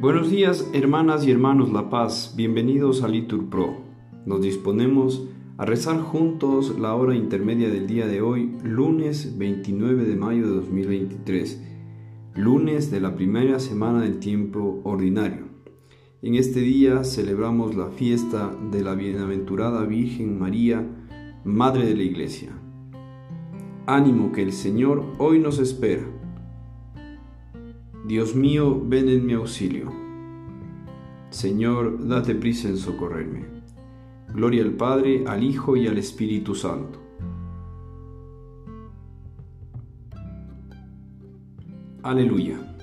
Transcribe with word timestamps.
Buenos 0.00 0.30
días, 0.30 0.70
hermanas 0.72 1.26
y 1.26 1.30
hermanos 1.30 1.70
La 1.72 1.90
Paz. 1.90 2.32
Bienvenidos 2.34 3.02
a 3.02 3.08
Litur 3.08 3.50
Pro. 3.50 3.82
Nos 4.24 4.40
disponemos 4.40 5.28
a 5.58 5.66
rezar 5.66 6.00
juntos 6.00 6.78
la 6.78 6.94
hora 6.94 7.14
intermedia 7.14 7.68
del 7.68 7.86
día 7.86 8.06
de 8.06 8.22
hoy, 8.22 8.56
lunes 8.64 9.36
29 9.36 10.04
de 10.04 10.16
mayo 10.16 10.48
de 10.48 10.54
2023, 10.54 11.62
lunes 12.34 12.90
de 12.90 13.00
la 13.00 13.14
primera 13.14 13.58
semana 13.58 14.00
del 14.00 14.20
tiempo 14.20 14.80
ordinario. 14.84 15.48
En 16.22 16.34
este 16.34 16.60
día 16.60 17.04
celebramos 17.04 17.76
la 17.76 17.90
fiesta 17.90 18.56
de 18.72 18.82
la 18.82 18.94
bienaventurada 18.94 19.84
Virgen 19.84 20.38
María, 20.38 20.82
Madre 21.44 21.84
de 21.84 21.96
la 21.96 22.04
Iglesia. 22.04 22.58
Ánimo 23.84 24.32
que 24.32 24.44
el 24.44 24.54
Señor 24.54 25.04
hoy 25.18 25.40
nos 25.40 25.58
espera 25.58 26.06
Dios 28.06 28.34
mío, 28.34 28.82
ven 28.82 29.08
en 29.08 29.26
mi 29.26 29.34
auxilio. 29.34 29.92
Señor, 31.30 32.08
date 32.08 32.34
prisa 32.34 32.68
en 32.68 32.76
socorrerme. 32.76 33.44
Gloria 34.34 34.62
al 34.62 34.72
Padre, 34.72 35.24
al 35.26 35.42
Hijo 35.42 35.76
y 35.76 35.86
al 35.86 35.98
Espíritu 35.98 36.54
Santo. 36.54 36.98
Aleluya. 42.02 42.76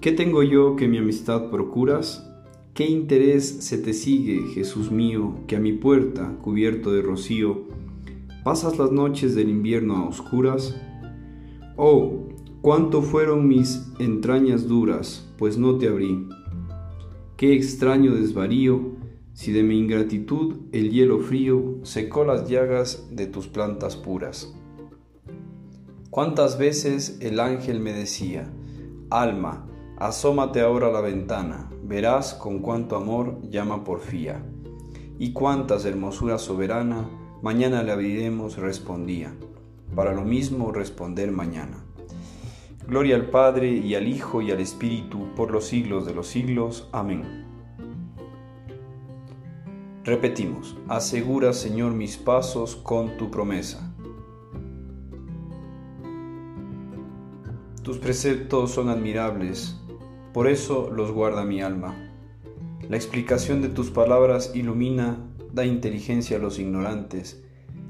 ¿Qué 0.00 0.12
tengo 0.12 0.42
yo 0.42 0.74
que 0.74 0.88
mi 0.88 0.98
amistad 0.98 1.50
procuras? 1.50 2.28
¿Qué 2.74 2.86
interés 2.86 3.48
se 3.64 3.78
te 3.78 3.92
sigue, 3.92 4.48
Jesús 4.52 4.90
mío, 4.90 5.36
que 5.46 5.56
a 5.56 5.60
mi 5.60 5.72
puerta, 5.72 6.36
cubierto 6.42 6.92
de 6.92 7.02
rocío, 7.02 7.68
pasas 8.44 8.78
las 8.78 8.90
noches 8.90 9.34
del 9.34 9.48
invierno 9.48 9.96
a 9.96 10.08
oscuras? 10.08 10.78
Oh, 11.76 12.28
Cuánto 12.62 13.02
fueron 13.02 13.46
mis 13.46 13.86
entrañas 13.98 14.66
duras, 14.66 15.28
pues 15.38 15.56
no 15.56 15.78
te 15.78 15.88
abrí. 15.88 16.28
Qué 17.36 17.54
extraño 17.54 18.14
desvarío, 18.14 18.96
si 19.34 19.52
de 19.52 19.62
mi 19.62 19.78
ingratitud 19.78 20.56
el 20.72 20.90
hielo 20.90 21.20
frío 21.20 21.78
secó 21.82 22.24
las 22.24 22.48
llagas 22.48 23.08
de 23.10 23.26
tus 23.26 23.46
plantas 23.48 23.94
puras. 23.94 24.54
Cuántas 26.10 26.56
veces 26.56 27.18
el 27.20 27.38
ángel 27.40 27.78
me 27.78 27.92
decía, 27.92 28.50
Alma, 29.10 29.66
asómate 29.98 30.62
ahora 30.62 30.88
a 30.88 30.92
la 30.92 31.02
ventana, 31.02 31.70
verás 31.84 32.32
con 32.32 32.60
cuánto 32.60 32.96
amor 32.96 33.38
llama 33.50 33.84
porfía. 33.84 34.42
Y 35.18 35.32
cuántas 35.34 35.84
hermosura 35.84 36.38
soberana, 36.38 37.08
mañana 37.42 37.82
le 37.82 37.92
abriremos, 37.92 38.56
respondía, 38.56 39.34
para 39.94 40.14
lo 40.14 40.24
mismo 40.24 40.72
responder 40.72 41.30
mañana. 41.30 41.85
Gloria 42.88 43.16
al 43.16 43.30
Padre 43.30 43.68
y 43.68 43.96
al 43.96 44.06
Hijo 44.06 44.42
y 44.42 44.52
al 44.52 44.60
Espíritu 44.60 45.34
por 45.34 45.50
los 45.50 45.66
siglos 45.66 46.06
de 46.06 46.14
los 46.14 46.28
siglos. 46.28 46.88
Amén. 46.92 47.44
Repetimos, 50.04 50.76
asegura 50.86 51.52
Señor 51.52 51.94
mis 51.94 52.16
pasos 52.16 52.76
con 52.76 53.16
tu 53.16 53.28
promesa. 53.28 53.92
Tus 57.82 57.98
preceptos 57.98 58.70
son 58.70 58.88
admirables, 58.88 59.80
por 60.32 60.46
eso 60.46 60.88
los 60.94 61.10
guarda 61.10 61.44
mi 61.44 61.60
alma. 61.60 61.96
La 62.88 62.96
explicación 62.96 63.62
de 63.62 63.68
tus 63.68 63.90
palabras 63.90 64.52
ilumina, 64.54 65.18
da 65.52 65.64
inteligencia 65.64 66.36
a 66.36 66.40
los 66.40 66.60
ignorantes. 66.60 67.42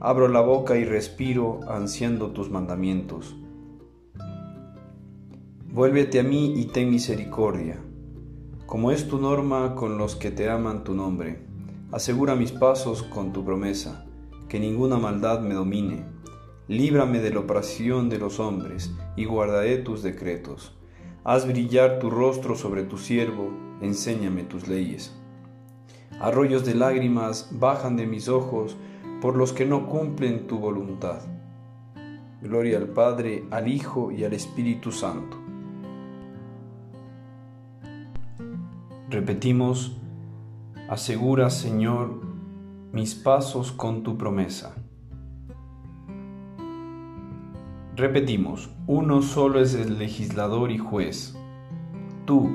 Abro 0.00 0.28
la 0.28 0.42
boca 0.42 0.76
y 0.76 0.84
respiro 0.84 1.60
ansiando 1.66 2.32
tus 2.32 2.50
mandamientos. 2.50 3.36
Vuélvete 5.74 6.20
a 6.20 6.22
mí 6.22 6.52
y 6.54 6.66
ten 6.66 6.90
misericordia, 6.90 7.78
como 8.66 8.90
es 8.90 9.08
tu 9.08 9.16
norma 9.16 9.74
con 9.74 9.96
los 9.96 10.16
que 10.16 10.30
te 10.30 10.50
aman 10.50 10.84
tu 10.84 10.92
nombre. 10.92 11.46
Asegura 11.90 12.36
mis 12.36 12.52
pasos 12.52 13.02
con 13.02 13.32
tu 13.32 13.42
promesa, 13.42 14.04
que 14.50 14.60
ninguna 14.60 14.98
maldad 14.98 15.40
me 15.40 15.54
domine. 15.54 16.04
Líbrame 16.68 17.20
de 17.20 17.30
la 17.32 17.40
opresión 17.40 18.10
de 18.10 18.18
los 18.18 18.38
hombres, 18.38 18.94
y 19.16 19.24
guardaré 19.24 19.78
tus 19.78 20.02
decretos. 20.02 20.76
Haz 21.24 21.46
brillar 21.46 22.00
tu 22.00 22.10
rostro 22.10 22.54
sobre 22.54 22.82
tu 22.82 22.98
siervo, 22.98 23.48
enséñame 23.80 24.42
tus 24.42 24.68
leyes. 24.68 25.16
Arroyos 26.20 26.66
de 26.66 26.74
lágrimas 26.74 27.48
bajan 27.50 27.96
de 27.96 28.06
mis 28.06 28.28
ojos 28.28 28.76
por 29.22 29.38
los 29.38 29.54
que 29.54 29.64
no 29.64 29.86
cumplen 29.86 30.46
tu 30.46 30.58
voluntad. 30.58 31.22
Gloria 32.42 32.76
al 32.76 32.88
Padre, 32.88 33.44
al 33.50 33.68
Hijo 33.68 34.12
y 34.12 34.24
al 34.24 34.34
Espíritu 34.34 34.92
Santo 34.92 35.42
Repetimos, 39.12 39.94
asegura 40.88 41.50
Señor 41.50 42.22
mis 42.92 43.14
pasos 43.14 43.70
con 43.70 44.02
tu 44.02 44.16
promesa. 44.16 44.74
Repetimos, 47.94 48.70
uno 48.86 49.20
solo 49.20 49.60
es 49.60 49.74
el 49.74 49.98
legislador 49.98 50.70
y 50.70 50.78
juez. 50.78 51.36
Tú, 52.24 52.48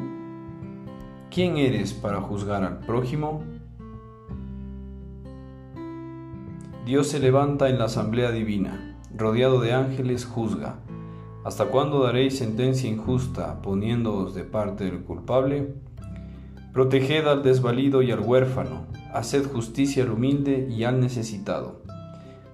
¿quién 1.30 1.58
eres 1.58 1.94
para 1.94 2.22
juzgar 2.22 2.64
al 2.64 2.80
prójimo? 2.80 3.44
Dios 6.88 7.06
se 7.06 7.20
levanta 7.20 7.70
en 7.70 7.78
la 7.78 7.86
asamblea 7.86 8.32
divina, 8.32 8.98
rodeado 9.16 9.62
de 9.62 9.74
ángeles 9.74 10.26
juzga. 10.26 10.80
¿Hasta 11.46 11.66
cuándo 11.66 12.02
daréis 12.02 12.40
sentencia 12.40 12.90
injusta 12.90 13.62
poniéndoos 13.62 14.34
de 14.34 14.44
parte 14.44 14.86
del 14.86 15.04
culpable? 15.04 15.76
Proteged 16.78 17.26
al 17.26 17.42
desvalido 17.42 18.04
y 18.04 18.12
al 18.12 18.20
huérfano, 18.20 18.86
haced 19.12 19.48
justicia 19.48 20.04
al 20.04 20.12
humilde 20.12 20.68
y 20.70 20.84
al 20.84 21.00
necesitado. 21.00 21.82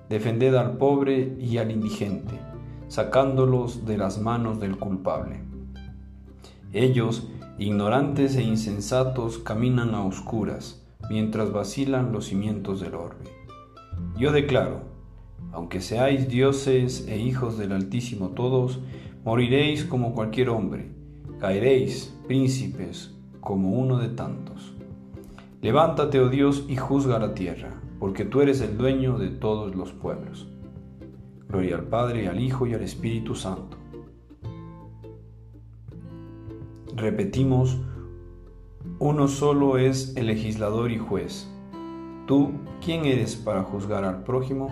Defended 0.07 0.55
al 0.55 0.77
pobre 0.77 1.35
y 1.41 1.57
al 1.57 1.71
indigente, 1.71 2.39
sacándolos 2.87 3.85
de 3.85 3.97
las 3.97 4.21
manos 4.21 4.61
del 4.61 4.77
culpable. 4.77 5.41
Ellos, 6.71 7.27
ignorantes 7.59 8.37
e 8.37 8.43
insensatos, 8.43 9.39
caminan 9.39 9.93
a 9.93 10.05
oscuras, 10.05 10.81
mientras 11.09 11.51
vacilan 11.51 12.13
los 12.13 12.27
cimientos 12.27 12.79
del 12.79 12.95
orbe. 12.95 13.25
Yo 14.17 14.31
declaro, 14.31 14.83
aunque 15.51 15.81
seáis 15.81 16.29
dioses 16.29 17.09
e 17.09 17.17
hijos 17.19 17.57
del 17.57 17.73
Altísimo 17.73 18.29
todos, 18.29 18.79
moriréis 19.25 19.83
como 19.83 20.13
cualquier 20.13 20.47
hombre, 20.47 20.93
caeréis, 21.41 22.17
príncipes, 22.25 23.12
como 23.43 23.71
uno 23.71 23.97
de 23.97 24.09
tantos. 24.09 24.73
Levántate, 25.61 26.19
oh 26.19 26.29
Dios, 26.29 26.65
y 26.67 26.75
juzga 26.75 27.19
la 27.19 27.33
tierra, 27.33 27.81
porque 27.99 28.25
tú 28.25 28.41
eres 28.41 28.61
el 28.61 28.77
dueño 28.77 29.17
de 29.17 29.29
todos 29.29 29.75
los 29.75 29.91
pueblos. 29.91 30.47
Gloria 31.47 31.75
al 31.75 31.83
Padre, 31.83 32.27
al 32.27 32.39
Hijo 32.39 32.65
y 32.67 32.73
al 32.73 32.81
Espíritu 32.81 33.35
Santo. 33.35 33.77
Repetimos, 36.95 37.79
uno 38.99 39.27
solo 39.27 39.77
es 39.77 40.15
el 40.15 40.27
legislador 40.27 40.91
y 40.91 40.97
juez. 40.97 41.49
¿Tú 42.27 42.51
quién 42.83 43.05
eres 43.05 43.35
para 43.35 43.63
juzgar 43.63 44.05
al 44.05 44.23
prójimo? 44.23 44.69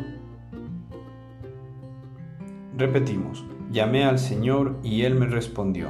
Repetimos, 2.78 3.44
llamé 3.72 4.06
al 4.06 4.18
Señor 4.18 4.78
y 4.84 5.02
Él 5.02 5.16
me 5.16 5.28
respondió. 5.28 5.90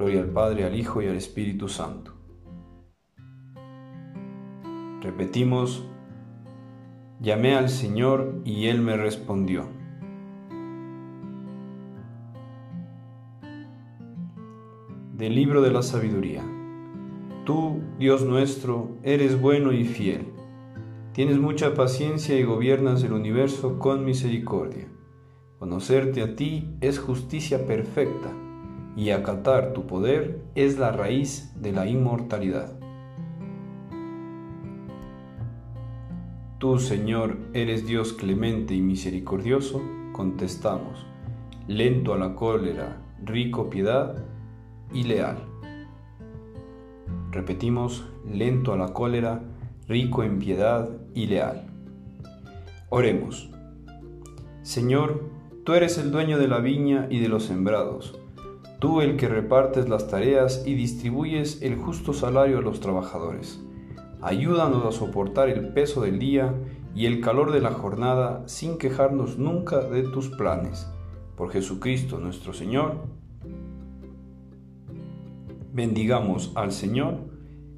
Gloria 0.00 0.22
al 0.22 0.30
Padre, 0.30 0.64
al 0.64 0.74
Hijo 0.74 1.02
y 1.02 1.08
al 1.08 1.16
Espíritu 1.16 1.68
Santo. 1.68 2.14
Repetimos, 5.02 5.86
llamé 7.20 7.54
al 7.54 7.68
Señor 7.68 8.40
y 8.46 8.68
Él 8.68 8.80
me 8.80 8.96
respondió. 8.96 9.66
Del 15.18 15.34
libro 15.34 15.60
de 15.60 15.70
la 15.70 15.82
sabiduría. 15.82 16.44
Tú, 17.44 17.82
Dios 17.98 18.24
nuestro, 18.24 18.96
eres 19.02 19.38
bueno 19.38 19.70
y 19.70 19.84
fiel. 19.84 20.28
Tienes 21.12 21.38
mucha 21.38 21.74
paciencia 21.74 22.38
y 22.38 22.44
gobiernas 22.44 23.02
el 23.02 23.12
universo 23.12 23.78
con 23.78 24.06
misericordia. 24.06 24.88
Conocerte 25.58 26.22
a 26.22 26.36
ti 26.36 26.70
es 26.80 26.98
justicia 26.98 27.66
perfecta 27.66 28.32
y 28.96 29.10
acatar 29.10 29.72
tu 29.72 29.86
poder 29.86 30.42
es 30.54 30.78
la 30.78 30.92
raíz 30.92 31.52
de 31.60 31.72
la 31.72 31.86
inmortalidad. 31.86 32.72
Tú, 36.58 36.78
Señor, 36.78 37.38
eres 37.54 37.86
Dios 37.86 38.12
clemente 38.12 38.74
y 38.74 38.82
misericordioso, 38.82 39.80
contestamos, 40.12 41.06
lento 41.66 42.12
a 42.12 42.18
la 42.18 42.34
cólera, 42.34 43.00
rico 43.24 43.70
piedad 43.70 44.24
y 44.92 45.04
leal. 45.04 45.38
Repetimos, 47.30 48.06
lento 48.30 48.72
a 48.72 48.76
la 48.76 48.92
cólera, 48.92 49.42
rico 49.88 50.22
en 50.22 50.38
piedad 50.38 50.90
y 51.14 51.28
leal. 51.28 51.66
Oremos. 52.90 53.50
Señor, 54.62 55.30
tú 55.64 55.74
eres 55.74 55.96
el 55.96 56.10
dueño 56.10 56.38
de 56.38 56.48
la 56.48 56.58
viña 56.58 57.06
y 57.08 57.20
de 57.20 57.28
los 57.28 57.44
sembrados, 57.44 58.18
tú 58.80 59.02
el 59.02 59.16
que 59.16 59.28
repartes 59.28 59.88
las 59.88 60.08
tareas 60.08 60.64
y 60.66 60.74
distribuyes 60.74 61.60
el 61.62 61.76
justo 61.76 62.14
salario 62.14 62.58
a 62.58 62.62
los 62.62 62.80
trabajadores. 62.80 63.60
Ayúdanos 64.22 64.84
a 64.86 64.98
soportar 64.98 65.50
el 65.50 65.68
peso 65.68 66.00
del 66.00 66.18
día 66.18 66.54
y 66.94 67.06
el 67.06 67.20
calor 67.20 67.52
de 67.52 67.60
la 67.60 67.72
jornada 67.72 68.42
sin 68.46 68.78
quejarnos 68.78 69.38
nunca 69.38 69.80
de 69.80 70.02
tus 70.02 70.30
planes. 70.30 70.90
Por 71.36 71.50
Jesucristo 71.50 72.18
nuestro 72.18 72.54
Señor. 72.54 72.96
Bendigamos 75.72 76.50
al 76.54 76.72
Señor, 76.72 77.18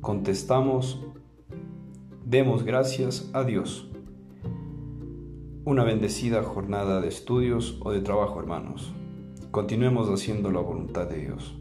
contestamos, 0.00 1.05
demos 2.25 2.64
gracias 2.64 3.28
a 3.34 3.44
Dios. 3.44 3.88
Una 5.64 5.84
bendecida 5.84 6.43
jornada 6.43 7.00
de 7.00 7.08
estudios 7.08 7.78
o 7.82 7.90
de 7.90 8.00
trabajo, 8.00 8.40
hermanos. 8.40 8.93
Continuemos 9.52 10.08
haciendo 10.08 10.50
la 10.50 10.60
voluntad 10.60 11.06
de 11.06 11.26
Dios. 11.26 11.52